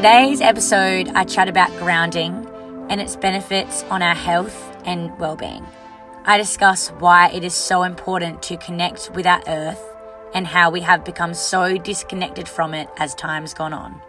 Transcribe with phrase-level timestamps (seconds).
[0.00, 2.48] Today's episode, I chat about grounding
[2.88, 5.66] and its benefits on our health and well-being.
[6.24, 9.84] I discuss why it is so important to connect with our earth
[10.32, 14.00] and how we have become so disconnected from it as time's gone on.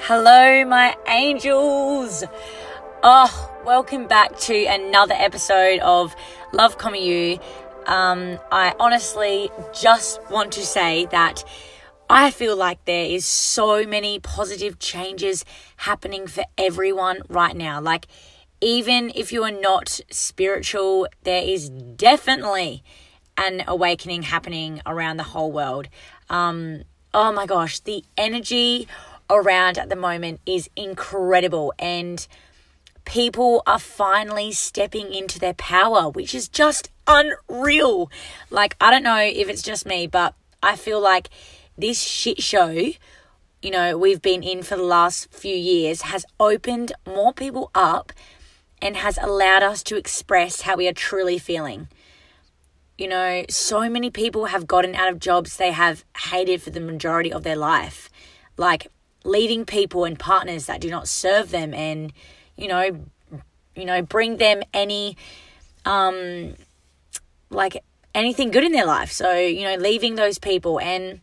[0.00, 2.22] Hello, my angels.
[3.02, 6.14] Oh, welcome back to another episode of
[6.52, 7.38] Love Comma You.
[7.86, 11.44] Um, I honestly just want to say that
[12.12, 15.44] I feel like there is so many positive changes
[15.76, 17.80] happening for everyone right now.
[17.80, 18.08] Like,
[18.60, 22.82] even if you are not spiritual, there is definitely
[23.38, 25.86] an awakening happening around the whole world.
[26.28, 26.82] Um,
[27.14, 28.88] oh my gosh, the energy
[29.30, 32.26] around at the moment is incredible, and
[33.04, 38.10] people are finally stepping into their power, which is just unreal.
[38.50, 41.30] Like, I don't know if it's just me, but I feel like
[41.80, 42.68] this shit show,
[43.62, 48.12] you know, we've been in for the last few years has opened more people up
[48.80, 51.88] and has allowed us to express how we are truly feeling.
[52.96, 56.80] You know, so many people have gotten out of jobs they have hated for the
[56.80, 58.08] majority of their life,
[58.56, 58.88] like
[59.24, 62.12] leaving people and partners that do not serve them and,
[62.56, 63.04] you know,
[63.74, 65.16] you know, bring them any
[65.84, 66.54] um
[67.48, 67.82] like
[68.14, 69.12] anything good in their life.
[69.12, 71.20] So, you know, leaving those people and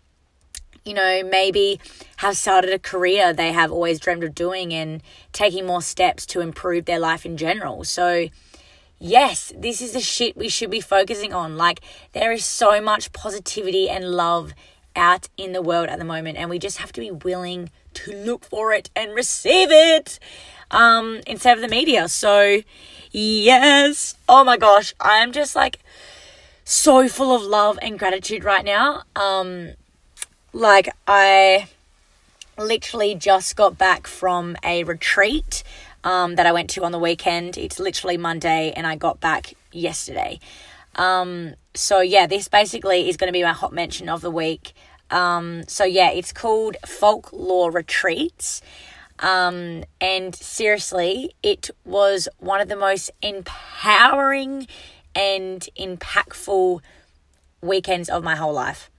[0.87, 1.79] you know, maybe
[2.17, 5.01] have started a career they have always dreamed of doing and
[5.33, 7.83] taking more steps to improve their life in general.
[7.83, 8.29] So,
[8.99, 11.57] yes, this is the shit we should be focusing on.
[11.57, 11.81] Like,
[12.13, 14.53] there is so much positivity and love
[14.95, 18.11] out in the world at the moment, and we just have to be willing to
[18.13, 20.19] look for it and receive it
[20.71, 22.07] um, instead of the media.
[22.07, 22.61] So,
[23.11, 25.79] yes, oh my gosh, I am just like
[26.63, 29.03] so full of love and gratitude right now.
[29.15, 29.73] Um,
[30.53, 31.67] like, I
[32.57, 35.63] literally just got back from a retreat
[36.03, 37.57] um, that I went to on the weekend.
[37.57, 40.39] It's literally Monday, and I got back yesterday.
[40.95, 44.73] Um, so, yeah, this basically is going to be my hot mention of the week.
[45.11, 48.61] Um, so, yeah, it's called Folklore Retreats.
[49.19, 54.67] Um, and seriously, it was one of the most empowering
[55.15, 56.81] and impactful
[57.61, 58.89] weekends of my whole life.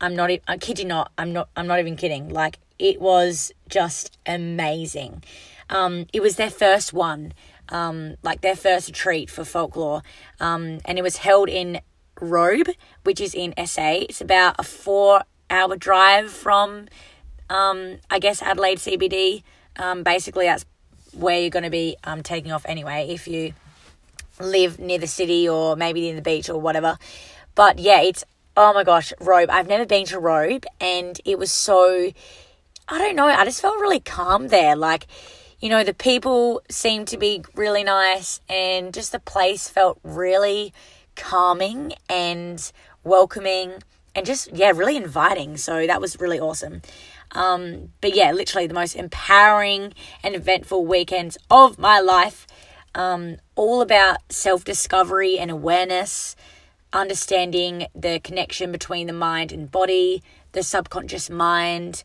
[0.00, 0.30] I'm not.
[0.46, 1.12] I kid you not.
[1.18, 1.48] I'm not.
[1.56, 2.28] I'm not even kidding.
[2.28, 5.24] Like it was just amazing.
[5.70, 7.34] Um, it was their first one,
[7.68, 10.02] um, like their first retreat for folklore,
[10.40, 11.80] um, and it was held in
[12.20, 12.68] Robe,
[13.04, 14.04] which is in SA.
[14.08, 16.86] It's about a four-hour drive from,
[17.50, 19.42] um, I guess, Adelaide CBD.
[19.76, 20.64] Um, basically, that's
[21.12, 23.52] where you're going to be um, taking off anyway if you
[24.40, 26.98] live near the city or maybe near the beach or whatever.
[27.54, 28.24] But yeah, it's
[28.58, 29.50] oh my gosh, Robe.
[29.50, 32.10] I've never been to Robe and it was so,
[32.88, 34.74] I don't know, I just felt really calm there.
[34.74, 35.06] Like,
[35.60, 40.74] you know, the people seemed to be really nice and just the place felt really
[41.14, 42.72] calming and
[43.04, 43.74] welcoming
[44.16, 45.56] and just, yeah, really inviting.
[45.56, 46.82] So that was really awesome.
[47.30, 49.94] Um, but yeah, literally the most empowering
[50.24, 52.44] and eventful weekends of my life.
[52.96, 56.34] Um, all about self discovery and awareness
[56.92, 60.22] understanding the connection between the mind and body,
[60.52, 62.04] the subconscious mind,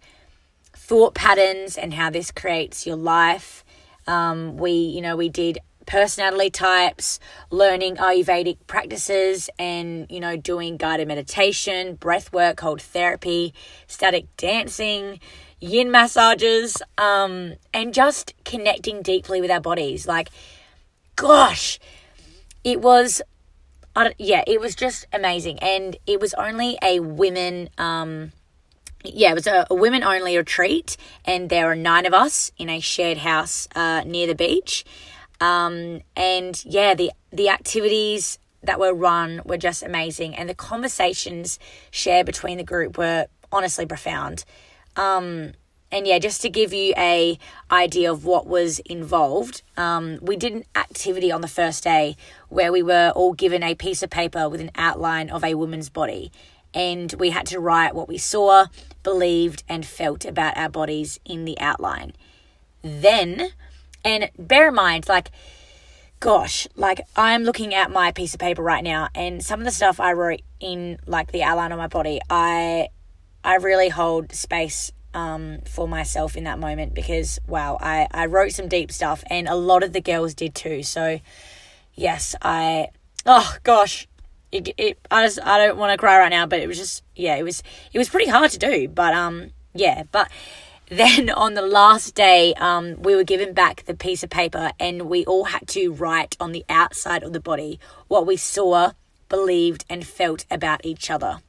[0.74, 3.64] thought patterns, and how this creates your life.
[4.08, 10.78] Um, we, you know, we did personality types, learning Ayurvedic practices, and you know, doing
[10.78, 15.20] guided meditation, breath work, cold therapy, ecstatic dancing,
[15.60, 20.08] yin massages, um, and just connecting deeply with our bodies.
[20.08, 20.30] Like,
[21.16, 21.80] gosh,
[22.64, 23.22] it was
[24.18, 25.60] yeah, it was just amazing.
[25.60, 28.32] And it was only a women, um,
[29.04, 30.98] yeah, it was a, a women only retreat.
[31.26, 34.86] And there were nine of us in a shared house uh, near the beach.
[35.40, 40.36] Um, and yeah, the, the activities that were run were just amazing.
[40.36, 41.60] And the conversations
[41.92, 44.46] shared between the group were honestly profound.
[44.96, 45.54] Um,
[45.94, 47.38] and yeah, just to give you a
[47.72, 52.18] idea of what was involved, um, we did an activity on the first day
[52.50, 55.90] where we were all given a piece of paper with an outline of a woman's
[55.90, 56.32] body,
[56.74, 58.66] and we had to write what we saw,
[59.04, 62.14] believed, and felt about our bodies in the outline.
[62.82, 63.50] Then,
[64.04, 65.30] and bear in mind, like,
[66.20, 69.72] gosh, like I'm looking at my piece of paper right now, and some of the
[69.72, 72.88] stuff I wrote in like the outline of my body, I
[73.44, 78.52] I really hold space um, for myself in that moment because wow, I, I wrote
[78.52, 80.84] some deep stuff and a lot of the girls did too.
[80.84, 81.20] So
[81.94, 82.90] yes, I
[83.26, 84.08] oh gosh,
[84.52, 87.04] it, it I just I don't want to cry right now, but it was just
[87.16, 90.30] yeah, it was it was pretty hard to do, but um yeah, but
[90.90, 95.04] then on the last day, um, we were given back the piece of paper and
[95.04, 98.92] we all had to write on the outside of the body what we saw,
[99.30, 101.40] believed, and felt about each other.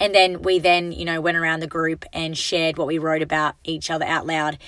[0.00, 3.22] And then we then, you know, went around the group and shared what we wrote
[3.22, 4.58] about each other out loud.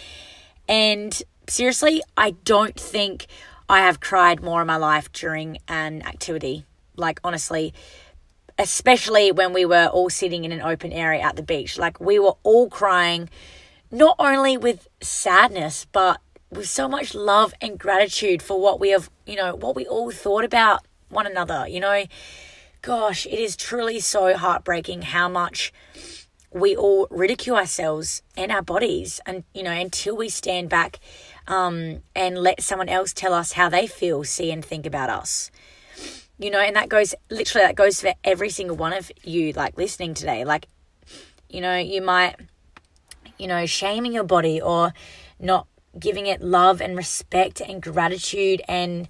[0.69, 3.27] And seriously, I don't think
[3.69, 6.65] I have cried more in my life during an activity.
[6.97, 7.73] Like, honestly,
[8.59, 11.79] especially when we were all sitting in an open area at the beach.
[11.79, 13.31] Like, we were all crying,
[13.91, 19.09] not only with sadness, but with so much love and gratitude for what we have,
[19.25, 21.67] you know, what we all thought about one another.
[21.69, 22.05] You know,
[22.83, 25.73] gosh, it is truly so heartbreaking how much
[26.53, 30.99] we all ridicule ourselves and our bodies and you know until we stand back
[31.47, 35.51] um, and let someone else tell us how they feel see and think about us.
[36.39, 39.77] You know and that goes literally that goes for every single one of you like
[39.77, 40.45] listening today.
[40.45, 40.67] Like
[41.49, 42.37] you know you might
[43.39, 44.93] you know shaming your body or
[45.39, 45.67] not
[45.99, 49.09] giving it love and respect and gratitude and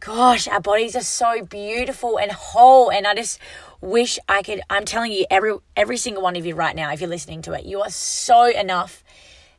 [0.00, 2.90] gosh, our bodies are so beautiful and whole.
[2.90, 3.38] And I just
[3.80, 4.60] wish I could.
[4.70, 7.52] I'm telling you, every every single one of you right now, if you're listening to
[7.52, 9.02] it, you are so enough,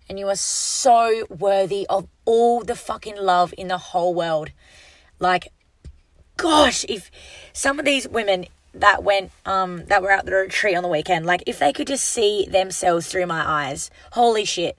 [0.07, 4.51] and you are so worthy of all the fucking love in the whole world.
[5.19, 5.51] Like,
[6.37, 7.11] gosh, if
[7.53, 11.25] some of these women that went um that were at the retreat on the weekend,
[11.25, 14.77] like if they could just see themselves through my eyes, holy shit,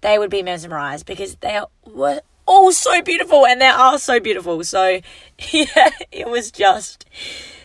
[0.00, 4.62] they would be mesmerized because they were all so beautiful and they are so beautiful.
[4.64, 5.00] So,
[5.50, 7.06] yeah, it was just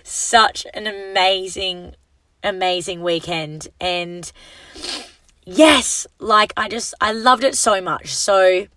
[0.04, 1.96] such an amazing,
[2.44, 3.68] amazing weekend.
[3.80, 4.32] And
[5.46, 8.14] yes, like I just, I loved it so much.
[8.14, 8.68] So,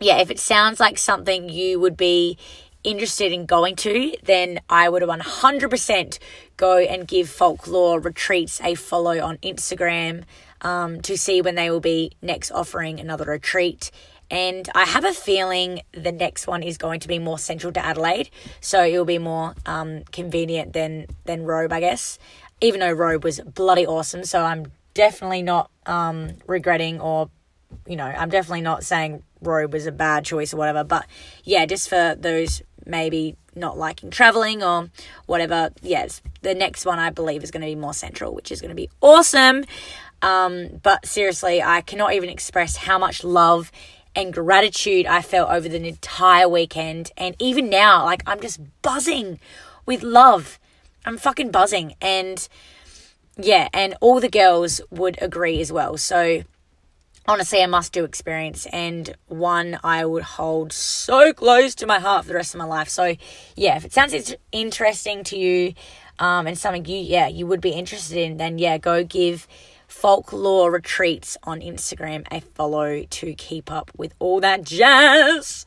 [0.00, 2.36] yeah, if it sounds like something you would be
[2.84, 6.18] interested in going to, then I would 100%
[6.56, 10.24] go and give Folklore Retreats a follow on Instagram
[10.62, 13.90] um, to see when they will be next offering another retreat
[14.32, 17.84] and I have a feeling the next one is going to be more central to
[17.84, 18.30] Adelaide,
[18.62, 22.18] so it'll be more um, convenient than than Robe, I guess.
[22.62, 27.28] Even though Robe was bloody awesome, so I'm definitely not um, regretting or
[27.86, 30.82] you know I'm definitely not saying Robe was a bad choice or whatever.
[30.82, 31.06] But
[31.44, 34.88] yeah, just for those maybe not liking traveling or
[35.26, 35.70] whatever.
[35.82, 38.70] Yes, the next one I believe is going to be more central, which is going
[38.70, 39.64] to be awesome.
[40.22, 43.70] Um, but seriously, I cannot even express how much love
[44.14, 47.10] and gratitude I felt over the entire weekend.
[47.16, 49.40] And even now, like, I'm just buzzing
[49.86, 50.58] with love.
[51.04, 51.94] I'm fucking buzzing.
[52.00, 52.46] And
[53.36, 55.96] yeah, and all the girls would agree as well.
[55.96, 56.42] So,
[57.26, 62.24] honestly, a must do experience and one I would hold so close to my heart
[62.24, 62.88] for the rest of my life.
[62.88, 63.16] So,
[63.56, 65.74] yeah, if it sounds interesting to you
[66.18, 69.48] um, and something you, yeah, you would be interested in, then yeah, go give
[69.92, 75.64] folklore retreats on Instagram a follow to keep up with all that jazz.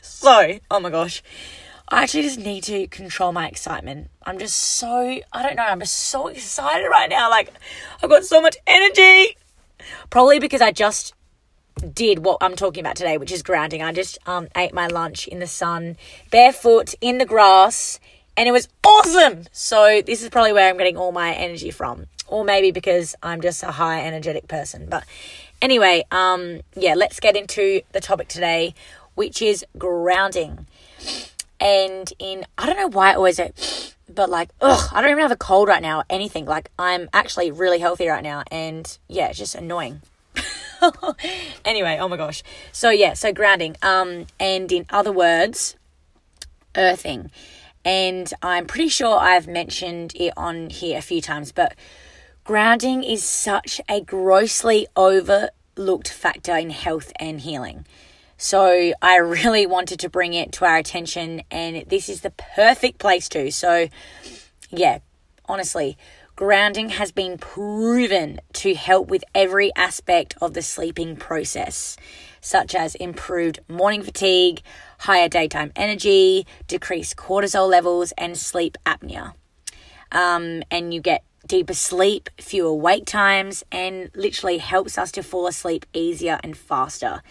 [0.00, 1.22] So, oh my gosh.
[1.88, 4.08] I actually just need to control my excitement.
[4.24, 7.28] I'm just so, I don't know, I'm just so excited right now.
[7.28, 7.52] Like,
[8.02, 9.36] I've got so much energy.
[10.08, 11.12] Probably because I just
[11.92, 13.82] did what I'm talking about today, which is grounding.
[13.82, 15.98] I just um, ate my lunch in the sun,
[16.30, 18.00] barefoot in the grass,
[18.36, 19.44] and it was awesome.
[19.52, 23.40] So, this is probably where I'm getting all my energy from or maybe because I'm
[23.40, 24.86] just a high energetic person.
[24.88, 25.04] But
[25.60, 28.74] anyway, um, yeah, let's get into the topic today,
[29.14, 30.66] which is grounding.
[31.60, 33.40] And in I don't know why I always
[34.08, 36.44] but like, ugh, I don't even have a cold right now or anything.
[36.44, 40.02] Like, I'm actually really healthy right now, and yeah, it's just annoying.
[41.64, 42.42] anyway, oh my gosh.
[42.72, 43.76] So yeah, so grounding.
[43.82, 45.76] Um, and in other words,
[46.76, 47.30] earthing.
[47.84, 51.74] And I'm pretty sure I've mentioned it on here a few times, but
[52.44, 57.86] Grounding is such a grossly overlooked factor in health and healing.
[58.36, 62.98] So I really wanted to bring it to our attention, and this is the perfect
[62.98, 63.50] place to.
[63.50, 63.88] So,
[64.68, 64.98] yeah,
[65.46, 65.96] honestly,
[66.36, 71.96] grounding has been proven to help with every aspect of the sleeping process,
[72.42, 74.60] such as improved morning fatigue,
[74.98, 79.32] higher daytime energy, decreased cortisol levels, and sleep apnea.
[80.12, 85.46] Um, and you get deeper sleep, fewer wake times, and literally helps us to fall
[85.46, 87.22] asleep easier and faster.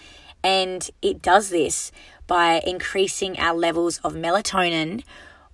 [0.43, 1.91] And it does this
[2.27, 5.03] by increasing our levels of melatonin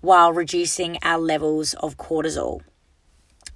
[0.02, 2.62] while reducing our levels of cortisol.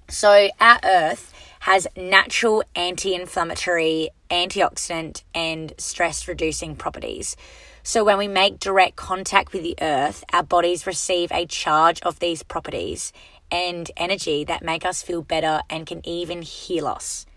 [0.10, 7.38] So, our earth has natural anti inflammatory, antioxidant, and stress reducing properties.
[7.84, 12.20] So, when we make direct contact with the earth, our bodies receive a charge of
[12.20, 13.14] these properties
[13.54, 17.28] and energy that make us feel better and can even heal us.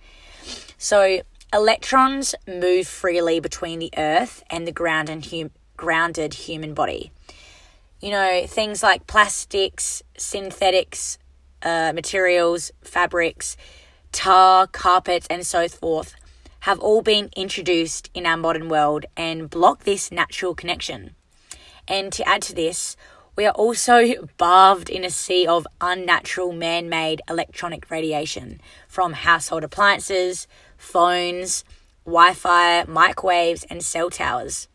[0.78, 1.20] So,
[1.52, 7.12] electrons move freely between the earth and the ground and hum- grounded human body.
[8.00, 11.18] You know, things like plastics, synthetics,
[11.62, 13.56] uh, materials, fabrics,
[14.10, 16.14] tar, carpets, and so forth
[16.60, 21.14] have all been introduced in our modern world and block this natural connection.
[21.86, 22.96] And to add to this,
[23.36, 29.62] we are also bathed in a sea of unnatural man made electronic radiation from household
[29.62, 31.62] appliances, phones,
[32.06, 34.68] Wi Fi, microwaves, and cell towers,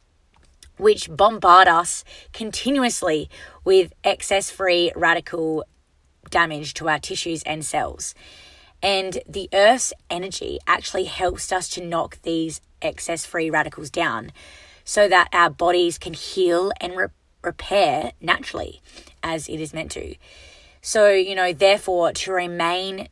[0.78, 2.04] which bombard us
[2.34, 3.30] continuously
[3.64, 5.64] with excess free radical
[6.30, 8.14] damage to our tissues and cells.
[8.84, 14.32] And the Earth's energy actually helps us to knock these excess free radicals down
[14.84, 17.08] so that our bodies can heal and re-
[17.44, 18.82] repair naturally
[19.24, 20.16] as it is meant to.
[20.82, 23.08] So, you know, therefore, to remain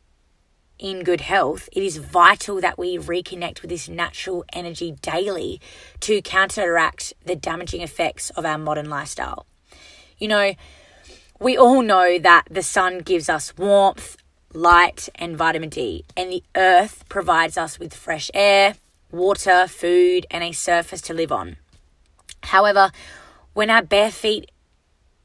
[0.78, 5.60] in good health, it is vital that we reconnect with this natural energy daily
[6.00, 9.46] to counteract the damaging effects of our modern lifestyle.
[10.18, 10.54] You know,
[11.38, 14.16] we all know that the sun gives us warmth,
[14.52, 18.74] light, and vitamin D, and the earth provides us with fresh air,
[19.10, 21.56] water, food, and a surface to live on.
[22.42, 22.90] However,
[23.52, 24.50] when our bare feet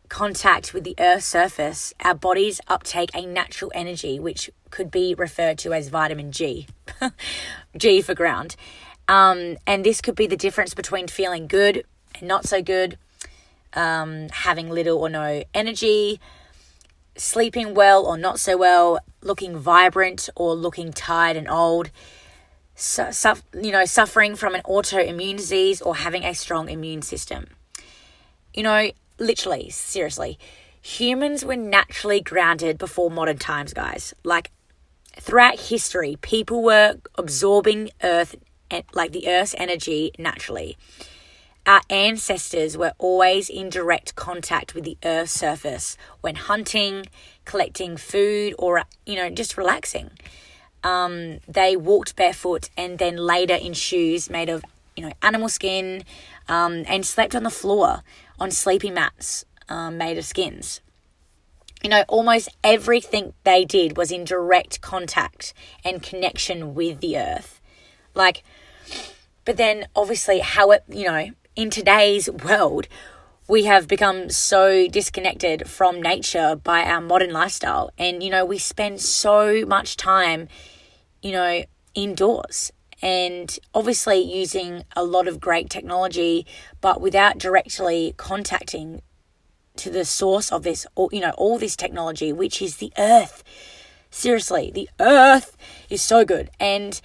[0.10, 5.58] contact with the earth's surface, our bodies uptake a natural energy which could be referred
[5.60, 6.68] to as vitamin G.
[7.78, 8.56] G for ground.
[9.08, 12.98] Um, and this could be the difference between feeling good and not so good,
[13.74, 16.20] um, having little or no energy,
[17.16, 21.92] sleeping well or not so well, looking vibrant or looking tired and old,
[22.76, 23.12] su-
[23.54, 27.48] you know, suffering from an autoimmune disease or having a strong immune system.
[28.56, 30.40] You know, literally, seriously,
[30.82, 34.14] humans were naturally grounded before modern times, guys.
[34.24, 34.52] Like
[35.20, 38.36] throughout history, people were absorbing earth
[38.94, 40.78] like the earth's energy naturally.
[41.66, 47.08] Our ancestors were always in direct contact with the earth's surface when hunting,
[47.44, 50.12] collecting food, or you know, just relaxing.
[50.84, 54.64] Um, they walked barefoot and then later in shoes made of
[54.96, 56.04] you know animal skin,
[56.48, 58.04] um, and slept on the floor
[58.40, 60.82] on sleeping mats um, made of skins.
[61.84, 67.62] You know, almost everything they did was in direct contact and connection with the earth.
[68.16, 68.44] Like,
[69.44, 72.88] but then obviously, how it, you know, in today's world,
[73.48, 77.92] we have become so disconnected from nature by our modern lifestyle.
[77.98, 80.48] And, you know, we spend so much time,
[81.22, 81.64] you know,
[81.94, 86.46] indoors and obviously using a lot of great technology,
[86.82, 89.02] but without directly contacting
[89.78, 93.44] to the source of this, you know, all this technology, which is the earth.
[94.10, 95.58] Seriously, the earth
[95.90, 96.50] is so good.
[96.60, 97.00] And,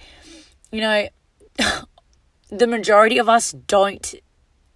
[0.71, 1.09] you know,
[2.49, 4.13] the majority of us don't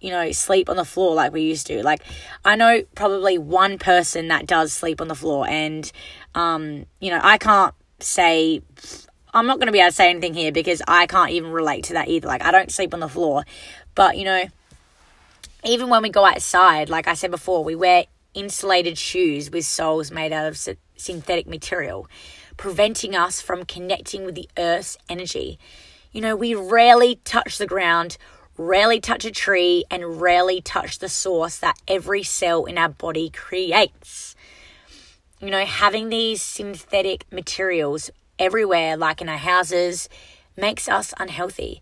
[0.00, 1.82] you know, sleep on the floor like we used to.
[1.82, 2.02] Like,
[2.44, 5.90] I know probably one person that does sleep on the floor, and,
[6.34, 8.62] um, you know, I can't say,
[9.36, 11.84] I'm not going to be able to say anything here because I can't even relate
[11.84, 12.26] to that either.
[12.26, 13.44] Like, I don't sleep on the floor,
[13.94, 14.44] but, you know,
[15.62, 20.10] even when we go outside, like I said before, we wear insulated shoes with soles
[20.10, 20.58] made out of
[20.96, 22.08] synthetic material,
[22.56, 25.58] preventing us from connecting with the earth's energy.
[26.12, 28.16] You know, we rarely touch the ground
[28.58, 33.30] rarely touch a tree, and rarely touch the source that every cell in our body
[33.30, 34.34] creates.
[35.40, 40.08] You know, having these synthetic materials everywhere, like in our houses,
[40.56, 41.80] makes us unhealthy.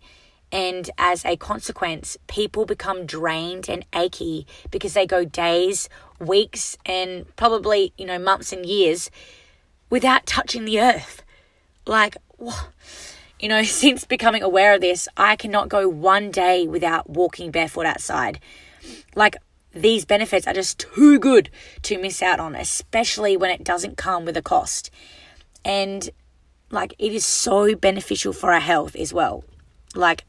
[0.51, 7.25] And as a consequence, people become drained and achy because they go days, weeks, and
[7.35, 9.09] probably, you know, months and years
[9.89, 11.23] without touching the earth.
[11.85, 12.17] Like.
[13.37, 17.85] You know, since becoming aware of this, I cannot go one day without walking barefoot
[17.85, 18.39] outside.
[19.13, 19.35] Like,
[19.73, 21.49] these benefits are just too good
[21.83, 24.89] to miss out on, especially when it doesn't come with a cost.
[25.65, 26.09] And,
[26.71, 29.43] like, it is so beneficial for our health as well.
[29.93, 30.25] Like,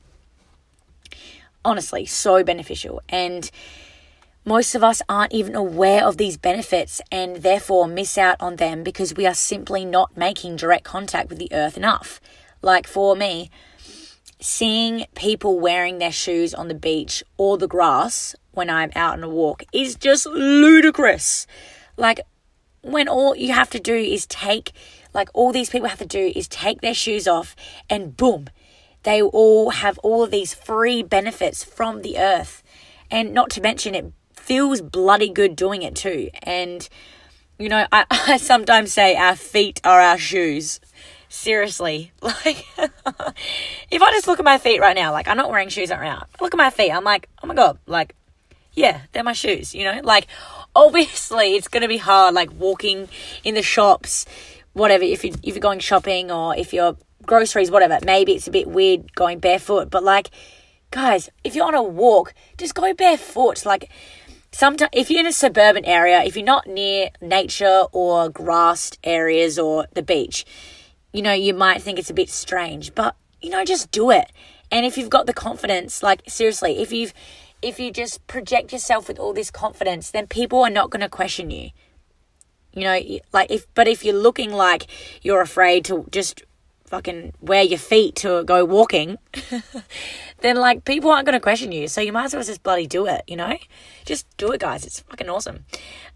[1.64, 3.02] honestly, so beneficial.
[3.08, 3.50] And,
[4.48, 8.84] most of us aren't even aware of these benefits and therefore miss out on them
[8.84, 12.20] because we are simply not making direct contact with the earth enough.
[12.62, 13.50] Like for me,
[14.40, 19.24] seeing people wearing their shoes on the beach or the grass when I'm out on
[19.24, 21.48] a walk is just ludicrous.
[21.96, 22.20] Like
[22.82, 24.70] when all you have to do is take
[25.16, 27.56] like all these people have to do is take their shoes off
[27.90, 28.46] and boom,
[29.02, 32.62] they all have all of these free benefits from the earth.
[33.10, 36.30] And not to mention it feels bloody good doing it too.
[36.44, 36.88] And
[37.58, 40.78] you know, I, I sometimes say our feet are our shoes
[41.28, 42.12] Seriously.
[42.22, 42.64] Like,
[43.90, 46.02] if I just look at my feet right now, like, I'm not wearing shoes right
[46.02, 46.26] now.
[46.40, 46.90] Look at my feet.
[46.90, 48.14] I'm like, oh my God, like,
[48.74, 50.00] yeah, they're my shoes, you know?
[50.02, 50.26] Like,
[50.74, 53.08] obviously, it's going to be hard, like, walking
[53.44, 54.26] in the shops,
[54.76, 57.98] whatever, if, you, if you're going shopping or if you're groceries, whatever.
[58.04, 60.30] Maybe it's a bit weird going barefoot, but like,
[60.90, 63.64] guys, if you're on a walk, just go barefoot.
[63.64, 63.90] Like,
[64.52, 69.58] sometimes if you're in a suburban area, if you're not near nature or grassed areas
[69.58, 70.44] or the beach,
[71.12, 74.30] you know, you might think it's a bit strange, but you know, just do it.
[74.70, 77.14] And if you've got the confidence, like seriously, if you've
[77.62, 81.08] if you just project yourself with all this confidence, then people are not going to
[81.08, 81.70] question you.
[82.76, 83.00] You know,
[83.32, 84.86] like if but if you're looking like
[85.22, 86.44] you're afraid to just
[86.84, 89.16] fucking wear your feet to go walking,
[90.40, 91.88] then like people aren't going to question you.
[91.88, 93.56] So you might as well just bloody do it, you know?
[94.04, 94.84] Just do it, guys.
[94.84, 95.64] It's fucking awesome.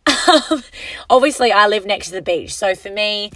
[1.10, 2.54] obviously, I live next to the beach.
[2.54, 3.30] So for me,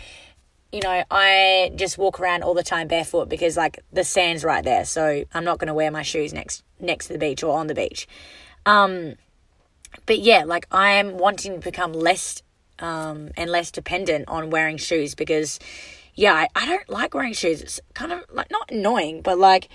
[0.71, 4.63] you know, I just walk around all the time barefoot because like the sand's right
[4.63, 4.85] there.
[4.85, 7.69] So I'm not going to wear my shoes next next to the beach or on
[7.69, 8.07] the beach.
[8.67, 9.15] Um
[10.07, 12.43] but yeah, like I am wanting to become less
[12.79, 15.59] um and less dependent on wearing shoes because
[16.15, 17.61] yeah, I, I don't like wearing shoes.
[17.61, 19.69] It's kind of like not annoying, but like,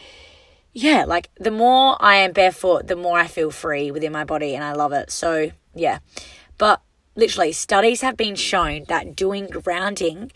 [0.72, 4.56] yeah, like the more I am barefoot, the more I feel free within my body
[4.56, 5.12] and I love it.
[5.12, 6.00] So, yeah.
[6.58, 6.82] But
[7.16, 10.32] literally, studies have been shown that doing grounding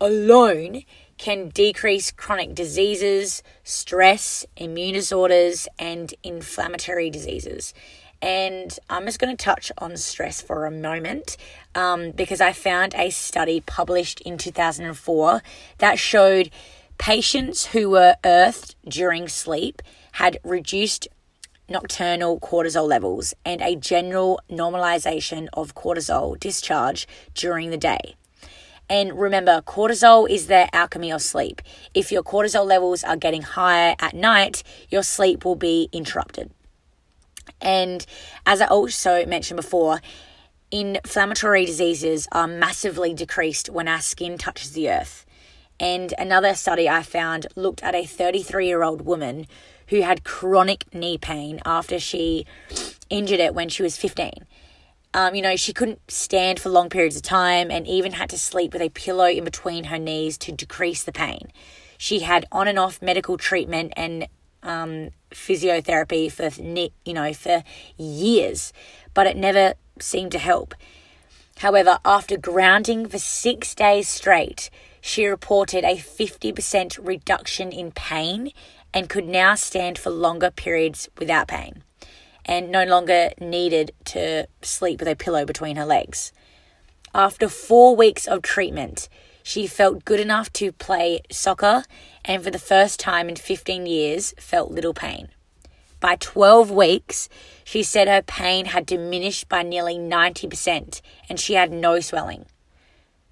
[0.00, 0.82] alone
[1.18, 7.74] can decrease chronic diseases, stress, immune disorders, and inflammatory diseases.
[8.22, 11.36] And I'm just going to touch on stress for a moment
[11.74, 15.42] um, because I found a study published in 2004
[15.78, 16.50] that showed
[16.98, 21.08] patients who were earthed during sleep had reduced
[21.68, 28.14] nocturnal cortisol levels and a general normalization of cortisol discharge during the day.
[28.88, 31.60] And remember, cortisol is the alchemy of sleep.
[31.92, 36.50] If your cortisol levels are getting higher at night, your sleep will be interrupted.
[37.62, 38.04] And
[38.44, 40.00] as I also mentioned before,
[40.70, 45.24] inflammatory diseases are massively decreased when our skin touches the earth.
[45.78, 49.46] And another study I found looked at a 33 year old woman
[49.88, 52.46] who had chronic knee pain after she
[53.10, 54.32] injured it when she was 15.
[55.14, 58.38] Um, you know, she couldn't stand for long periods of time and even had to
[58.38, 61.52] sleep with a pillow in between her knees to decrease the pain.
[61.98, 64.26] She had on and off medical treatment and
[64.62, 66.50] um, physiotherapy for
[67.04, 67.64] you know for
[67.96, 68.72] years,
[69.14, 70.74] but it never seemed to help.
[71.58, 74.70] However, after grounding for six days straight,
[75.00, 78.52] she reported a 50% reduction in pain
[78.94, 81.82] and could now stand for longer periods without pain
[82.44, 86.32] and no longer needed to sleep with a pillow between her legs.
[87.14, 89.08] After four weeks of treatment,
[89.42, 91.84] she felt good enough to play soccer
[92.24, 95.28] and for the first time in 15 years felt little pain.
[96.00, 97.28] By 12 weeks,
[97.64, 102.46] she said her pain had diminished by nearly 90% and she had no swelling.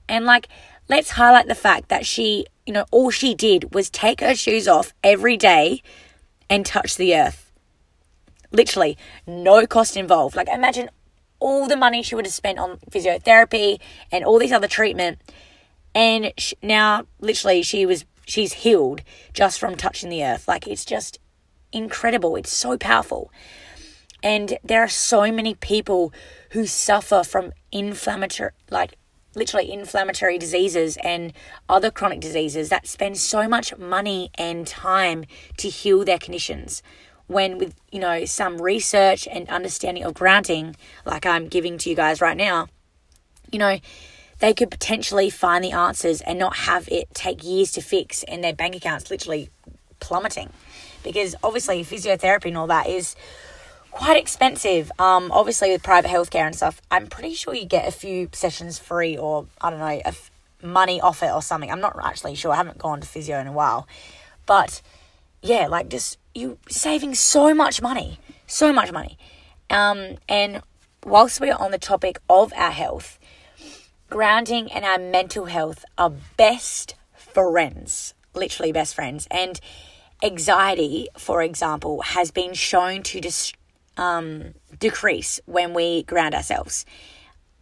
[0.08, 0.48] And like,
[0.88, 4.68] let's highlight the fact that she, you know, all she did was take her shoes
[4.68, 5.82] off every day
[6.48, 7.50] and touch the earth.
[8.52, 10.36] Literally, no cost involved.
[10.36, 10.90] Like, imagine
[11.38, 13.80] all the money she would have spent on physiotherapy
[14.12, 15.18] and all this other treatment
[15.94, 20.46] and she, now literally she was she's healed just from touching the earth.
[20.46, 21.18] Like it's just
[21.72, 22.36] incredible.
[22.36, 23.32] It's so powerful.
[24.22, 26.12] And there are so many people
[26.50, 28.96] who suffer from inflammatory like
[29.34, 31.32] literally inflammatory diseases and
[31.68, 35.24] other chronic diseases that spend so much money and time
[35.56, 36.82] to heal their conditions.
[37.26, 41.96] When with you know some research and understanding of grounding like I'm giving to you
[41.96, 42.66] guys right now
[43.52, 43.78] you know
[44.40, 48.42] they could potentially find the answers and not have it take years to fix and
[48.42, 49.50] their bank accounts literally
[50.00, 50.50] plummeting.
[51.02, 53.16] Because obviously, physiotherapy and all that is
[53.90, 54.90] quite expensive.
[54.98, 58.78] Um, obviously, with private healthcare and stuff, I'm pretty sure you get a few sessions
[58.78, 60.00] free or I don't know,
[60.62, 61.70] money off it or something.
[61.70, 62.52] I'm not actually sure.
[62.52, 63.86] I haven't gone to physio in a while.
[64.46, 64.82] But
[65.42, 69.18] yeah, like just you saving so much money, so much money.
[69.68, 70.62] Um, and
[71.04, 73.18] whilst we're on the topic of our health,
[74.10, 79.26] grounding and our mental health are best friends, literally best friends.
[79.30, 79.58] And
[80.22, 83.52] anxiety, for example, has been shown to dis-
[83.96, 86.84] um, decrease when we ground ourselves.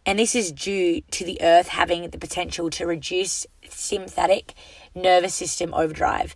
[0.05, 4.55] And this is due to the earth having the potential to reduce sympathetic
[4.95, 6.35] nervous system overdrive,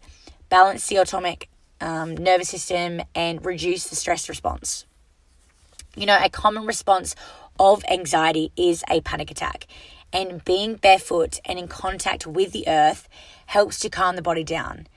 [0.50, 1.50] balance the autonomic
[1.82, 4.86] um, nervous system, and reduce the stress response.
[5.96, 7.16] You know, a common response
[7.60, 9.68] of anxiety is a panic attack.
[10.14, 13.10] And being barefoot and in contact with the earth
[13.48, 14.88] helps to calm the body down.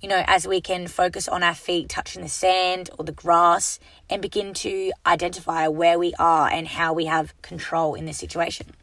[0.00, 3.78] You know, as we can focus on our feet touching the sand or the grass
[4.10, 8.74] and begin to identify where we are and how we have control in this situation.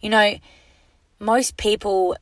[0.00, 0.38] You know,
[1.18, 2.16] most people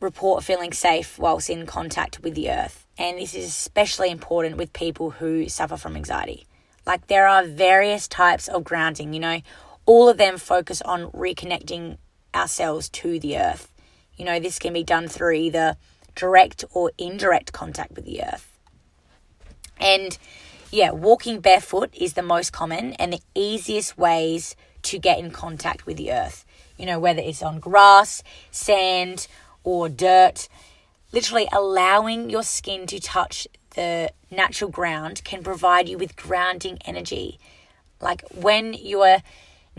[0.00, 4.72] report feeling safe whilst in contact with the earth, and this is especially important with
[4.72, 6.46] people who suffer from anxiety.
[6.86, 9.42] Like, there are various types of grounding, you know,
[9.86, 11.98] all of them focus on reconnecting
[12.34, 13.72] ourselves to the earth.
[14.16, 15.76] You know, this can be done through either
[16.14, 18.58] direct or indirect contact with the earth.
[19.78, 20.16] And
[20.70, 25.86] yeah, walking barefoot is the most common and the easiest ways to get in contact
[25.86, 26.44] with the earth.
[26.76, 29.26] You know, whether it's on grass, sand,
[29.64, 30.48] or dirt,
[31.12, 37.38] literally allowing your skin to touch the natural ground can provide you with grounding energy.
[38.00, 39.18] Like when you're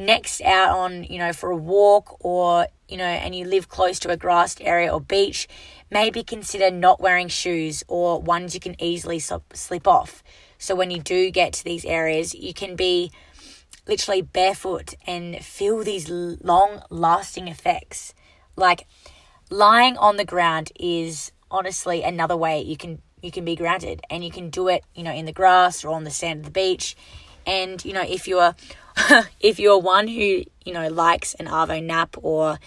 [0.06, 4.00] next out on, you know, for a walk or, you know, and you live close
[4.00, 5.48] to a grassed area or beach,
[5.90, 10.24] maybe consider not wearing shoes or ones you can easily slip off.
[10.58, 13.12] So when you do get to these areas, you can be
[13.88, 18.14] literally barefoot and feel these long lasting effects.
[18.56, 18.88] Like
[19.50, 24.24] lying on the ground is honestly another way you can you can be grounded and
[24.24, 26.52] you can do it, you know, in the grass or on the sand of the
[26.52, 26.96] beach.
[27.52, 28.56] And, you know, if you're
[29.42, 32.60] if you're one who, you know, likes an Arvo nap or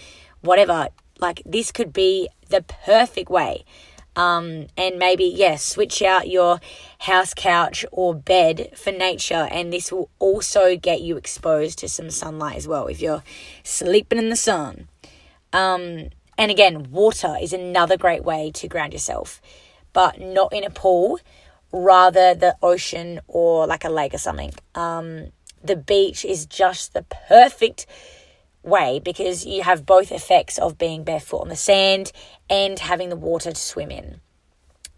[0.43, 3.65] whatever, like this could be the perfect way.
[4.17, 6.61] Um, and maybe, yes, yeah, switch out your
[7.01, 12.11] house couch or bed for nature, and this will also get you exposed to some
[12.11, 13.25] sunlight as well if you're
[13.65, 14.87] sleeping in the sun.
[15.53, 19.41] Um, and again, water is another great way to ground yourself,
[19.93, 21.19] but not in a pool,
[21.75, 24.53] rather the ocean or like a lake or something.
[24.75, 25.33] Um,
[25.63, 27.87] the beach is just the perfect
[28.63, 32.13] way because you have both effects of being barefoot on the sand
[32.49, 34.21] and having the water to swim in.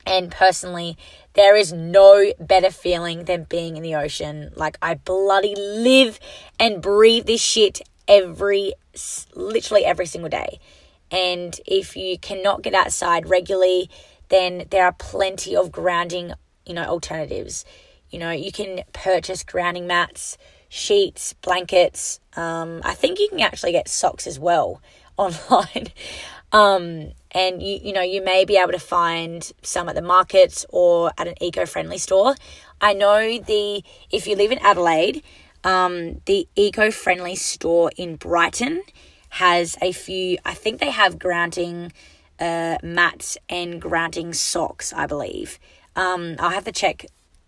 [0.05, 0.97] And personally,
[1.33, 4.53] there is no better feeling than being in the ocean.
[4.55, 6.21] Like, I bloody live
[6.61, 8.75] and breathe this shit every,
[9.35, 10.61] literally every single day.
[11.11, 13.91] And if you cannot get outside regularly,
[14.29, 16.33] then there are plenty of grounding,
[16.67, 17.65] you know, alternatives.
[18.11, 20.37] You know, you can purchase grounding mats
[20.69, 22.21] sheets, blankets.
[22.37, 24.81] Um, I think you can actually get socks as well
[25.17, 25.89] online.
[26.53, 30.65] um, and you you know you may be able to find some at the markets
[30.71, 32.35] or at an eco-friendly store.
[32.81, 35.23] I know the if you live in Adelaide,
[35.65, 38.83] um, the eco-friendly store in Brighton
[39.31, 40.39] has a few.
[40.45, 41.93] I think they have grounding
[42.39, 44.93] uh, mats and grounding socks.
[44.93, 45.59] I believe.
[45.97, 47.07] Um, I'll have to check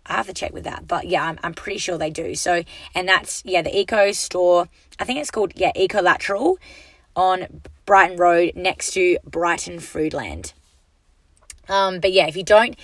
[0.09, 2.33] I have to check with that, but yeah, I'm, I'm pretty sure they do.
[2.33, 2.63] So,
[2.95, 6.57] and that's, yeah, the Eco store, I think it's called, yeah, Ecolateral
[7.15, 10.53] on Brighton Road next to Brighton Foodland.
[11.67, 12.75] Um, but yeah, if you don't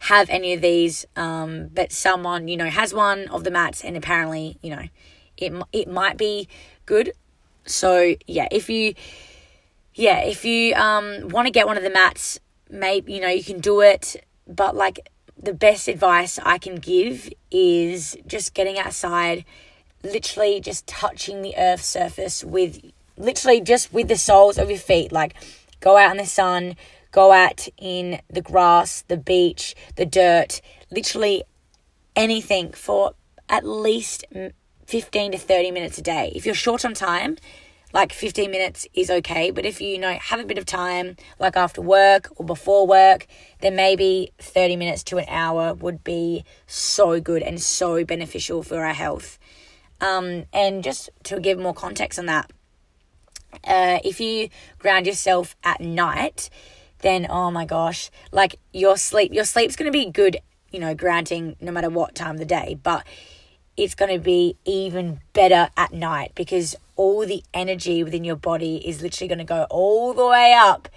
[0.00, 3.96] have any of these, um, but someone, you know, has one of the mats and
[3.96, 4.88] apparently, you know,
[5.38, 6.48] it, it might be
[6.84, 7.12] good.
[7.64, 8.92] So yeah, if you,
[9.94, 13.42] yeah, if you, um, want to get one of the mats, maybe, you know, you
[13.42, 15.08] can do it, but like,
[15.40, 19.44] the best advice I can give is just getting outside,
[20.02, 22.80] literally just touching the earth's surface with
[23.16, 25.12] literally just with the soles of your feet.
[25.12, 25.34] Like
[25.80, 26.76] go out in the sun,
[27.12, 31.44] go out in the grass, the beach, the dirt, literally
[32.16, 33.14] anything for
[33.48, 34.24] at least
[34.86, 36.32] 15 to 30 minutes a day.
[36.34, 37.36] If you're short on time,
[37.94, 39.52] like 15 minutes is okay.
[39.52, 43.26] But if you, know have a bit of time, like after work or before work,
[43.60, 48.84] then maybe 30 minutes to an hour would be so good and so beneficial for
[48.84, 49.38] our health.
[50.00, 52.50] Um, and just to give more context on that,
[53.62, 54.48] uh, if you
[54.80, 56.50] ground yourself at night,
[56.98, 60.38] then oh my gosh, like your sleep, your sleep's going to be good,
[60.72, 62.76] you know, grounding no matter what time of the day.
[62.82, 63.06] But
[63.76, 68.76] it's going to be even better at night because all the energy within your body
[68.76, 70.88] is literally going to go all the way up.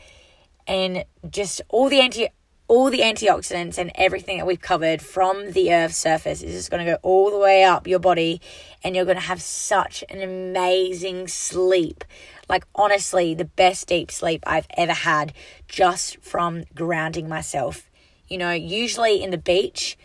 [0.67, 2.27] And just all the anti
[2.69, 6.85] all the antioxidants and everything that we've covered from the earth's surface is just going
[6.85, 8.41] to go all the way up your body
[8.83, 12.03] and you're going to have such an amazing sleep.
[12.49, 15.31] Like honestly the best deep sleep I've ever had
[15.69, 17.89] just from grounding myself.
[18.27, 19.97] You know usually in the beach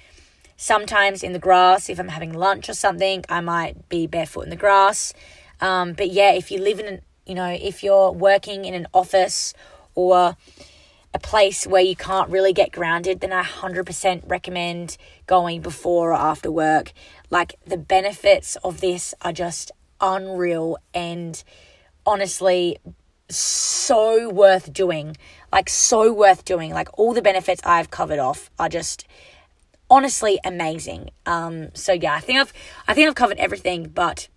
[0.63, 4.51] Sometimes in the grass, if I'm having lunch or something, I might be barefoot in
[4.51, 5.13] the grass.
[5.63, 8.89] Um, but yeah, if you live in, an, you know, if you're working in an
[8.93, 9.55] office
[9.95, 10.37] or
[11.15, 14.97] a place where you can't really get grounded, then I 100% recommend
[15.27, 16.93] going before or after work.
[17.31, 19.71] Like the benefits of this are just
[20.01, 21.43] unreal and
[22.05, 22.79] honestly
[23.29, 25.17] so worth doing.
[25.53, 26.73] Like so worth doing.
[26.73, 29.07] Like all the benefits I've covered off are just
[29.89, 31.11] honestly amazing.
[31.25, 32.53] Um so yeah, I think I've
[32.89, 34.29] I think I've covered everything, but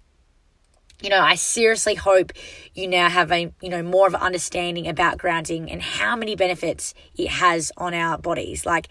[1.02, 2.32] you know, I seriously hope
[2.74, 6.36] you now have a, you know, more of an understanding about grounding and how many
[6.36, 8.66] benefits it has on our bodies.
[8.66, 8.88] Like,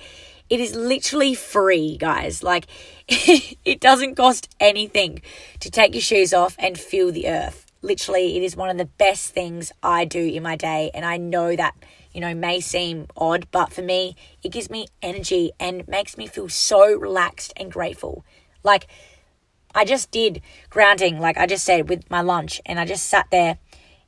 [0.50, 2.42] it is literally free, guys.
[2.42, 2.66] Like,
[3.08, 5.22] it doesn't cost anything
[5.60, 7.66] to take your shoes off and feel the earth.
[7.80, 10.90] Literally, it is one of the best things I do in my day.
[10.94, 11.74] And I know that,
[12.12, 16.26] you know, may seem odd, but for me, it gives me energy and makes me
[16.26, 18.24] feel so relaxed and grateful.
[18.62, 18.86] Like,
[19.74, 23.26] I just did grounding, like I just said, with my lunch, and I just sat
[23.30, 23.58] there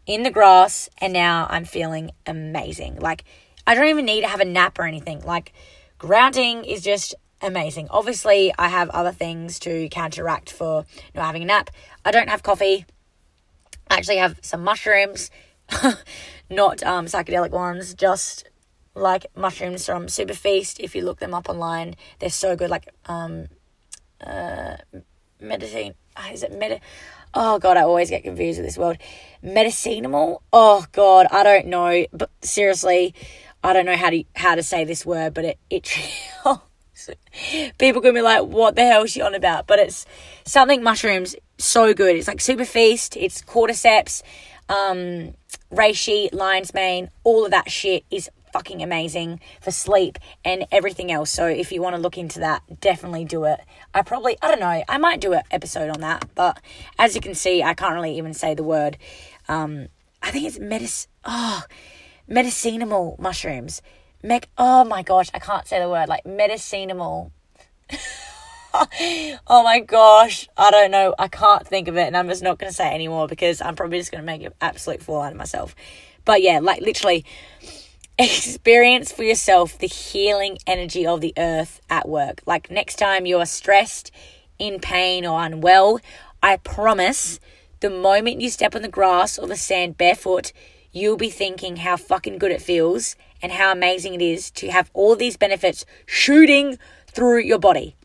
[0.07, 2.97] in the grass, and now I'm feeling amazing.
[3.01, 3.25] Like,
[3.67, 5.21] I don't even need to have a nap or anything.
[5.23, 5.53] Like,
[5.99, 7.89] grounding is just amazing.
[7.91, 11.71] Obviously, I have other things to counteract for not having a nap.
[12.05, 12.87] I don't have coffee.
[13.91, 15.31] I actually have some mushrooms,
[16.51, 18.49] not um, psychedelic ones, just
[18.95, 20.81] like mushrooms from SuperFeast.
[20.81, 22.71] If you look them up online, they're so good.
[22.71, 23.47] Like um,
[24.25, 24.77] uh,
[25.41, 25.95] medicine.
[26.17, 26.81] Ah, is it med?
[27.35, 28.99] Oh god, I always get confused with this word.
[29.43, 30.43] Medicinal.
[30.53, 32.07] Oh god, I don't know.
[32.13, 33.15] But seriously,
[33.63, 35.35] I don't know how to how to say this word.
[35.35, 35.93] But it it.
[37.79, 40.07] People can be like, "What the hell is she on about?" But it's
[40.45, 42.17] something mushrooms so good.
[42.17, 43.17] It's like SuperFeast.
[43.21, 44.23] It's cordyceps,
[44.69, 45.35] um,
[45.71, 47.11] reishi, lion's mane.
[47.23, 51.31] All of that shit is fucking amazing for sleep and everything else.
[51.31, 53.61] So if you want to look into that, definitely do it.
[53.93, 56.59] I probably, I don't know, I might do an episode on that, but
[56.99, 58.97] as you can see, I can't really even say the word.
[59.47, 59.89] Um,
[60.23, 61.65] I think it's medis, oh,
[62.27, 63.83] medicinal mushrooms.
[64.23, 67.33] Mec, oh my gosh, I can't say the word, like medicinal.
[68.73, 71.15] oh my gosh, I don't know.
[71.19, 73.61] I can't think of it, and I'm just not going to say it anymore because
[73.61, 75.77] I'm probably just going to make an absolute fool out of myself.
[76.25, 77.27] But yeah, like literally,
[78.19, 82.41] experience for yourself the healing energy of the earth at work.
[82.47, 84.11] Like next time you are stressed,
[84.59, 86.01] in pain, or unwell,
[86.43, 87.41] I promise
[87.81, 90.53] the moment you step on the grass or the sand barefoot,
[90.93, 94.91] you'll be thinking how fucking good it feels and how amazing it is to have
[94.95, 97.97] all these benefits shooting through your body.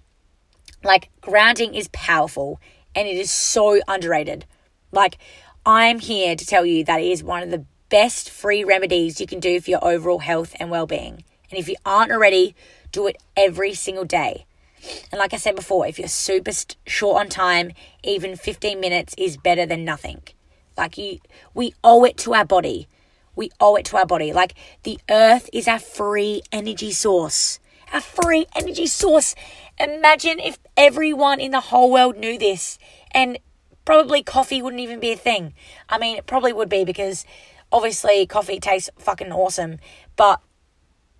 [0.83, 2.59] Like, grounding is powerful
[2.93, 4.45] and it is so underrated.
[4.91, 5.17] Like,
[5.65, 9.27] I'm here to tell you that it is one of the best free remedies you
[9.27, 11.23] can do for your overall health and well being.
[11.51, 12.55] And if you aren't already,
[12.91, 14.45] do it every single day.
[15.11, 16.51] And like I said before, if you're super
[16.87, 17.73] short on time,
[18.03, 20.23] even 15 minutes is better than nothing.
[20.77, 21.19] Like you,
[21.53, 22.87] we owe it to our body.
[23.35, 24.33] We owe it to our body.
[24.33, 27.59] Like the earth is our free energy source.
[27.93, 29.35] Our free energy source.
[29.77, 32.79] Imagine if everyone in the whole world knew this
[33.11, 33.37] and
[33.83, 35.53] probably coffee wouldn't even be a thing.
[35.89, 37.25] I mean, it probably would be because
[37.71, 39.79] obviously coffee tastes fucking awesome,
[40.15, 40.41] but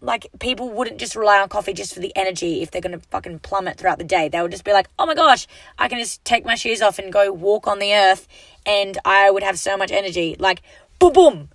[0.02, 3.40] like people wouldn't just rely on coffee just for the energy if they're gonna fucking
[3.40, 4.30] plummet throughout the day.
[4.30, 6.98] They would just be like, oh my gosh, I can just take my shoes off
[7.00, 8.28] and go walk on the earth
[8.66, 10.36] and I would have so much energy.
[10.40, 10.62] Like,
[11.00, 11.50] boom, boom.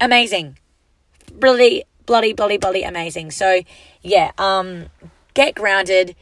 [0.00, 0.58] Amazing.
[1.32, 3.30] Bloody, bloody, bloody, bloody amazing.
[3.30, 3.62] So,
[4.02, 4.86] yeah, um,
[5.34, 6.16] get grounded,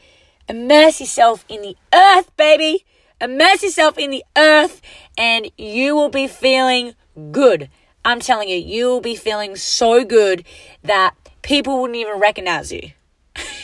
[0.49, 2.85] immerse yourself in the earth, baby.
[3.21, 4.83] Immerse yourself in the earth,
[5.17, 6.95] and you will be feeling
[7.31, 7.71] good.
[8.05, 10.45] I'm telling you, you'll be feeling so good
[10.83, 12.91] that people wouldn't even recognize you.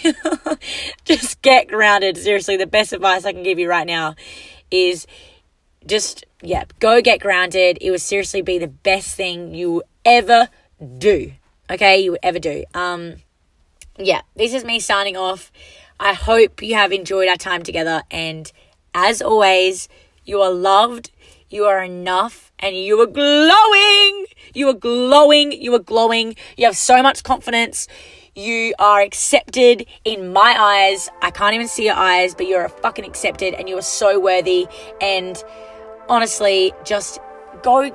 [1.04, 2.16] just get grounded.
[2.16, 4.14] Seriously, the best advice I can give you right now
[4.70, 5.06] is
[5.86, 7.78] just, yeah, go get grounded.
[7.80, 10.48] It would seriously be the best thing you ever
[10.98, 11.32] do.
[11.68, 12.64] Okay, you ever do.
[12.74, 13.16] Um,
[13.98, 15.52] yeah, this is me signing off.
[15.98, 18.02] I hope you have enjoyed our time together.
[18.10, 18.50] And
[18.94, 19.88] as always,
[20.24, 21.10] you are loved,
[21.48, 24.26] you are enough, and you are glowing.
[24.54, 25.52] You are glowing.
[25.52, 26.36] You are glowing.
[26.56, 27.88] You have so much confidence.
[28.34, 31.08] You are accepted in my eyes.
[31.20, 34.66] I can't even see your eyes, but you're fucking accepted and you are so worthy.
[35.00, 35.42] And
[36.08, 37.18] honestly, just
[37.62, 37.90] go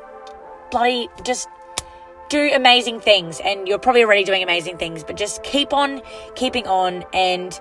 [0.71, 1.47] bloody, just
[2.30, 3.39] do amazing things.
[3.39, 6.01] And you're probably already doing amazing things, but just keep on
[6.36, 7.58] keeping on and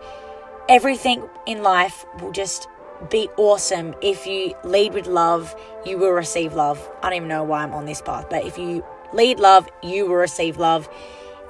[0.69, 2.69] everything in life will just
[3.11, 3.95] be awesome.
[4.03, 5.55] If you lead with love,
[5.87, 6.91] you will receive love.
[7.03, 10.07] I don't even know why I'm on this path, but if you lead love, you
[10.07, 10.89] will receive love.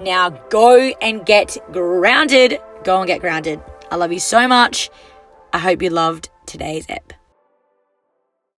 [0.00, 2.60] Now go and get grounded.
[2.84, 3.62] Go and get grounded.
[3.90, 4.90] I love you so much.
[5.52, 7.13] I hope you loved today's ep.